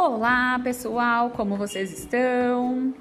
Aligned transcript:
Olá, 0.00 0.60
pessoal, 0.62 1.30
como 1.30 1.56
vocês 1.56 1.90
estão? 1.90 2.94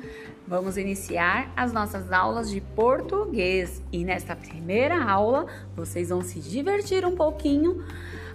Vamos 0.47 0.77
iniciar 0.77 1.53
as 1.55 1.71
nossas 1.71 2.11
aulas 2.11 2.49
de 2.49 2.59
português 2.59 3.83
e 3.91 4.03
nesta 4.03 4.35
primeira 4.35 5.03
aula 5.03 5.45
vocês 5.75 6.09
vão 6.09 6.23
se 6.23 6.39
divertir 6.39 7.05
um 7.05 7.15
pouquinho 7.15 7.85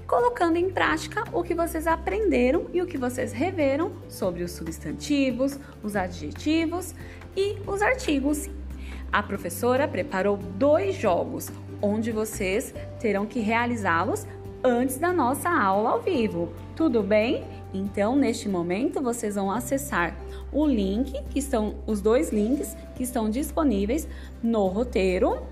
colocando 0.07 0.59
em 0.59 0.71
prática 0.71 1.25
o 1.33 1.43
que 1.43 1.57
vocês 1.57 1.89
aprenderam 1.89 2.69
e 2.73 2.81
o 2.81 2.87
que 2.87 2.97
vocês 2.97 3.33
reveram 3.33 3.91
sobre 4.09 4.45
os 4.45 4.53
substantivos, 4.53 5.59
os 5.83 5.97
adjetivos 5.97 6.95
e 7.37 7.57
os 7.67 7.83
artigos. 7.83 8.49
A 9.11 9.25
professora 9.25 9.89
preparou 9.89 10.37
dois 10.37 10.95
jogos 10.95 11.51
onde 11.83 12.13
vocês 12.13 12.73
terão 13.01 13.27
que 13.27 13.41
realizá-los 13.41 14.25
antes 14.65 14.99
da 14.99 15.13
nossa 15.13 15.51
aula 15.51 15.91
ao 15.91 16.01
vivo. 16.01 16.53
Tudo 16.77 17.03
bem? 17.03 17.45
Então, 17.75 18.15
neste 18.15 18.49
momento, 18.49 19.01
vocês 19.01 19.35
vão 19.35 19.51
acessar 19.51 20.17
o 20.53 20.67
link, 20.67 21.13
que 21.31 21.39
estão 21.39 21.77
os 21.87 22.01
dois 22.01 22.31
links 22.31 22.77
que 22.95 23.03
estão 23.03 23.31
disponíveis 23.31 24.07
no 24.43 24.67
roteiro 24.67 25.43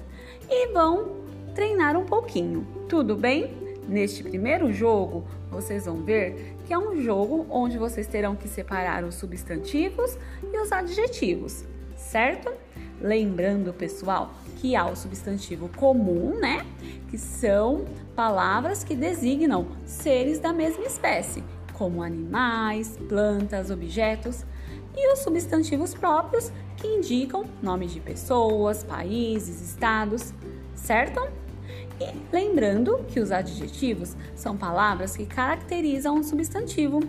e 0.48 0.69
vão 0.73 1.16
treinar 1.55 1.96
um 1.96 2.05
pouquinho. 2.05 2.66
Tudo 2.88 3.16
bem? 3.16 3.50
Neste 3.88 4.23
primeiro 4.23 4.73
jogo, 4.73 5.24
vocês 5.50 5.86
vão 5.86 5.97
ver 6.02 6.56
que 6.66 6.72
é 6.72 6.78
um 6.78 7.00
jogo 7.00 7.47
onde 7.50 7.77
vocês 7.77 8.06
terão 8.06 8.36
que 8.36 8.47
separar 8.47 9.02
os 9.02 9.16
substantivos 9.16 10.16
e 10.45 10.56
os 10.58 10.70
adjetivos, 10.70 11.64
certo? 11.97 12.52
Lembrando, 13.00 13.72
pessoal, 13.72 14.30
que 14.58 14.77
há 14.77 14.86
o 14.86 14.95
substantivo 14.95 15.69
comum, 15.70 16.38
né? 16.38 16.64
Que 17.10 17.19
são 17.19 17.87
palavras 18.14 18.84
que 18.84 18.95
designam 18.95 19.66
seres 19.84 20.38
da 20.38 20.52
mesma 20.52 20.84
espécie, 20.84 21.42
como 21.72 22.03
animais, 22.03 22.97
plantas, 23.08 23.70
objetos, 23.70 24.44
e 24.97 25.12
os 25.12 25.20
substantivos 25.20 25.94
próprios, 25.94 26.53
que 26.77 26.86
indicam 26.86 27.44
nomes 27.62 27.92
de 27.92 28.00
pessoas, 28.00 28.84
países, 28.84 29.61
estados, 29.61 30.33
certo? 30.75 31.20
E 32.00 32.06
lembrando 32.33 33.05
que 33.08 33.20
os 33.20 33.31
adjetivos 33.31 34.16
são 34.34 34.56
palavras 34.56 35.16
que 35.16 35.27
caracterizam 35.27 36.16
um 36.16 36.22
substantivo. 36.22 37.00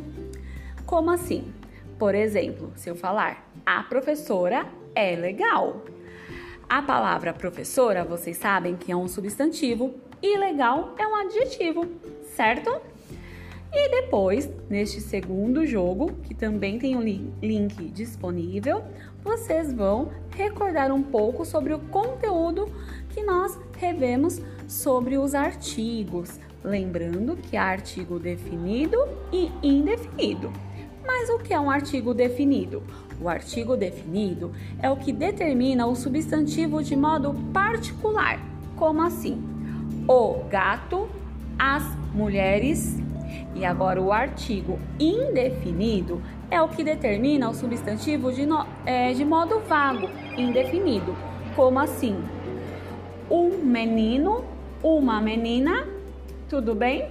Como 0.86 1.10
assim? 1.12 1.54
Por 1.98 2.16
exemplo, 2.16 2.72
se 2.76 2.90
eu 2.90 2.96
falar 2.96 3.50
a 3.66 3.84
professora 3.84 4.66
é 4.94 5.16
legal. 5.16 5.82
A 6.72 6.82
palavra 6.82 7.34
professora, 7.34 8.06
vocês 8.06 8.38
sabem 8.38 8.78
que 8.78 8.94
é 8.94 8.96
um 8.96 9.06
substantivo 9.06 9.94
e 10.24 10.38
legal 10.38 10.96
é 10.98 11.06
um 11.06 11.18
adjetivo, 11.18 11.86
certo? 12.34 12.80
E 13.74 13.90
depois, 13.90 14.50
neste 14.70 15.02
segundo 15.02 15.66
jogo, 15.66 16.14
que 16.24 16.34
também 16.34 16.80
tem 16.80 16.96
um 16.96 17.02
link 17.02 17.76
disponível, 17.90 18.86
vocês 19.22 19.74
vão 19.74 20.14
recordar 20.34 20.94
um 20.94 21.04
pouco 21.04 21.44
sobre 21.44 21.74
o 21.74 21.80
conteúdo 21.80 22.72
que 23.10 23.22
nós 23.22 23.60
revemos 23.78 24.40
sobre 24.66 25.18
os 25.18 25.36
artigos. 25.36 26.40
Lembrando 26.64 27.36
que 27.36 27.58
há 27.58 27.66
artigo 27.66 28.18
definido 28.18 28.98
e 29.30 29.52
indefinido. 29.62 30.54
Mas 31.06 31.30
o 31.32 31.40
que 31.40 31.54
é 31.54 31.60
um 31.60 31.70
artigo 31.70 32.14
definido? 32.14 32.82
O 33.22 33.30
artigo 33.30 33.78
definido 33.78 34.52
é 34.82 34.90
o 34.90 34.96
que 34.96 35.14
determina 35.14 35.86
o 35.86 35.96
substantivo 35.96 36.82
de 36.82 36.96
modo 36.96 37.36
particular, 37.54 38.40
como 38.76 39.00
assim? 39.04 39.40
O 40.08 40.44
gato, 40.50 41.08
as 41.58 41.84
mulheres. 42.16 42.98
E 43.54 43.64
agora 43.64 44.02
o 44.02 44.12
artigo 44.12 44.80
indefinido 45.00 46.20
é 46.50 46.60
o 46.60 46.68
que 46.68 46.84
determina 46.84 47.48
o 47.48 47.54
substantivo 47.54 48.34
de, 48.34 48.44
no, 48.44 48.66
é, 48.88 49.14
de 49.14 49.24
modo 49.24 49.60
vago, 49.60 50.10
indefinido, 50.36 51.16
como 51.56 51.78
assim? 51.78 52.18
Um 53.30 53.50
menino, 53.64 54.44
uma 54.82 55.22
menina, 55.22 55.88
tudo 56.50 56.74
bem? 56.74 57.08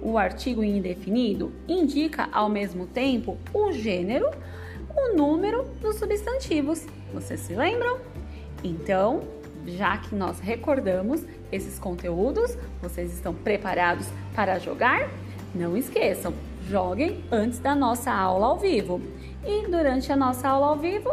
O 0.00 0.16
artigo 0.16 0.62
indefinido 0.62 1.50
indica 1.66 2.28
ao 2.32 2.48
mesmo 2.48 2.86
tempo 2.86 3.36
o 3.52 3.72
gênero 3.72 4.30
o 4.96 5.16
número 5.16 5.64
dos 5.80 5.96
substantivos. 5.96 6.86
Vocês 7.12 7.40
se 7.40 7.54
lembram? 7.54 7.98
Então, 8.62 9.22
já 9.66 9.96
que 9.98 10.14
nós 10.14 10.38
recordamos 10.40 11.24
esses 11.50 11.78
conteúdos, 11.78 12.56
vocês 12.80 13.12
estão 13.12 13.34
preparados 13.34 14.06
para 14.34 14.58
jogar? 14.58 15.08
Não 15.54 15.76
esqueçam, 15.76 16.32
joguem 16.68 17.24
antes 17.30 17.58
da 17.58 17.74
nossa 17.74 18.12
aula 18.12 18.46
ao 18.46 18.58
vivo. 18.58 19.00
E 19.44 19.66
durante 19.66 20.12
a 20.12 20.16
nossa 20.16 20.48
aula 20.48 20.68
ao 20.68 20.76
vivo, 20.76 21.10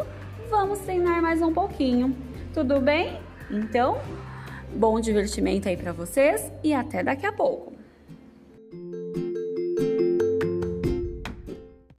vamos 0.49 0.79
treinar 0.79 1.21
mais 1.21 1.41
um 1.41 1.53
pouquinho. 1.53 2.15
Tudo 2.53 2.79
bem? 2.79 3.19
Então, 3.49 3.97
bom 4.73 4.99
divertimento 4.99 5.69
aí 5.69 5.77
para 5.77 5.91
vocês 5.91 6.51
e 6.63 6.73
até 6.73 7.03
daqui 7.03 7.25
a 7.25 7.31
pouco. 7.31 7.73